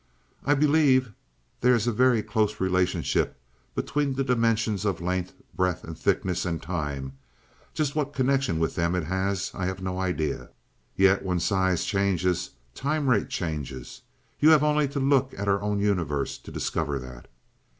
"I 0.43 0.55
believe 0.55 1.11
there 1.59 1.75
is 1.75 1.85
a 1.85 1.91
very 1.91 2.23
close 2.23 2.59
relationship 2.59 3.39
between 3.75 4.15
the 4.15 4.23
dimensions 4.23 4.83
of 4.83 4.99
length, 4.99 5.33
breadth, 5.55 5.83
and 5.83 5.95
thickness, 5.95 6.43
and 6.43 6.59
time. 6.59 7.13
Just 7.75 7.95
what 7.95 8.11
connection 8.11 8.57
with 8.57 8.73
them 8.73 8.95
it 8.95 9.03
has, 9.03 9.51
I 9.53 9.67
have 9.67 9.79
no 9.79 9.99
idea. 9.99 10.49
Yet, 10.97 11.23
when 11.23 11.39
size 11.39 11.85
changes, 11.85 12.49
time 12.73 13.07
rate 13.11 13.29
changes; 13.29 14.01
you 14.39 14.49
have 14.49 14.63
only 14.63 14.87
to 14.87 14.99
look 14.99 15.35
at 15.37 15.47
our 15.47 15.61
own 15.61 15.79
universe 15.79 16.39
to 16.39 16.51
discover 16.51 16.97
that." 16.97 17.27